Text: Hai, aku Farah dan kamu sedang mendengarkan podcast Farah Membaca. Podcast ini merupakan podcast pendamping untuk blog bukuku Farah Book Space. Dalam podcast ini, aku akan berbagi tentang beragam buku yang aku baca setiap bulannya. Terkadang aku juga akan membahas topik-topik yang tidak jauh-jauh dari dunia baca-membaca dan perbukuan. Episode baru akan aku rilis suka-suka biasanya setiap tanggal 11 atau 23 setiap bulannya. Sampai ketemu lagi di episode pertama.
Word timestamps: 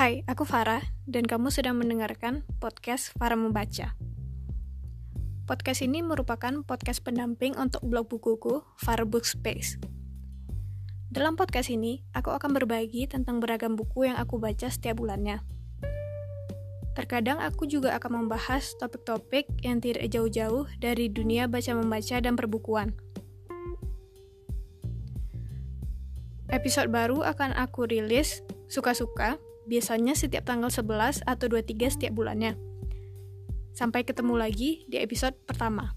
Hai, 0.00 0.24
aku 0.24 0.48
Farah 0.48 0.80
dan 1.04 1.28
kamu 1.28 1.52
sedang 1.52 1.76
mendengarkan 1.76 2.40
podcast 2.56 3.12
Farah 3.20 3.36
Membaca. 3.36 3.92
Podcast 5.44 5.84
ini 5.84 6.00
merupakan 6.00 6.64
podcast 6.64 7.04
pendamping 7.04 7.52
untuk 7.60 7.84
blog 7.84 8.08
bukuku 8.08 8.64
Farah 8.80 9.04
Book 9.04 9.28
Space. 9.28 9.76
Dalam 11.12 11.36
podcast 11.36 11.68
ini, 11.68 12.00
aku 12.16 12.32
akan 12.32 12.48
berbagi 12.56 13.12
tentang 13.12 13.44
beragam 13.44 13.76
buku 13.76 14.08
yang 14.08 14.16
aku 14.16 14.40
baca 14.40 14.72
setiap 14.72 15.04
bulannya. 15.04 15.44
Terkadang 16.96 17.36
aku 17.36 17.68
juga 17.68 17.92
akan 18.00 18.24
membahas 18.24 18.72
topik-topik 18.80 19.52
yang 19.60 19.84
tidak 19.84 20.08
jauh-jauh 20.08 20.64
dari 20.80 21.12
dunia 21.12 21.44
baca-membaca 21.44 22.24
dan 22.24 22.40
perbukuan. 22.40 22.96
Episode 26.48 26.88
baru 26.88 27.20
akan 27.20 27.52
aku 27.52 27.84
rilis 27.84 28.40
suka-suka 28.64 29.36
biasanya 29.70 30.18
setiap 30.18 30.42
tanggal 30.50 30.66
11 30.66 31.22
atau 31.22 31.46
23 31.46 31.94
setiap 31.94 32.12
bulannya. 32.18 32.58
Sampai 33.70 34.02
ketemu 34.02 34.34
lagi 34.34 34.82
di 34.90 34.98
episode 34.98 35.38
pertama. 35.46 35.94